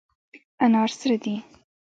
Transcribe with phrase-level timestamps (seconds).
[0.65, 1.35] انار سره دي.